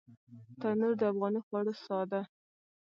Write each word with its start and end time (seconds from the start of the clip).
تنور 0.59 0.93
د 0.99 1.01
افغاني 1.11 1.39
خوړو 1.45 1.73
ساه 1.83 2.05
ده 2.11 2.21